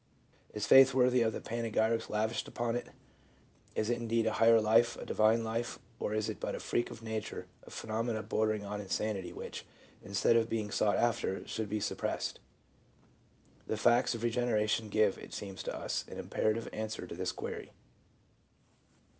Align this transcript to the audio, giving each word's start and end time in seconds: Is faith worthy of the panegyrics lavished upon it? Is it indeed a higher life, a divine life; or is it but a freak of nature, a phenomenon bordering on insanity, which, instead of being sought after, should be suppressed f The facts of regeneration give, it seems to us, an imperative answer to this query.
Is 0.51 0.65
faith 0.65 0.95
worthy 0.95 1.21
of 1.21 1.31
the 1.31 1.39
panegyrics 1.41 2.09
lavished 2.09 2.47
upon 2.47 2.75
it? 2.75 2.87
Is 3.75 3.91
it 3.91 3.97
indeed 3.99 4.25
a 4.25 4.33
higher 4.33 4.59
life, 4.59 4.97
a 4.97 5.05
divine 5.05 5.43
life; 5.43 5.77
or 5.99 6.15
is 6.15 6.27
it 6.27 6.39
but 6.39 6.55
a 6.55 6.59
freak 6.59 6.89
of 6.89 7.03
nature, 7.03 7.45
a 7.67 7.69
phenomenon 7.69 8.25
bordering 8.25 8.65
on 8.65 8.81
insanity, 8.81 9.31
which, 9.31 9.63
instead 10.01 10.35
of 10.35 10.49
being 10.49 10.71
sought 10.71 10.97
after, 10.97 11.47
should 11.47 11.69
be 11.69 11.79
suppressed 11.79 12.39
f 13.59 13.67
The 13.67 13.77
facts 13.77 14.15
of 14.15 14.23
regeneration 14.23 14.89
give, 14.89 15.19
it 15.19 15.35
seems 15.35 15.61
to 15.61 15.75
us, 15.79 16.03
an 16.07 16.17
imperative 16.17 16.67
answer 16.73 17.05
to 17.05 17.13
this 17.13 17.31
query. 17.31 17.71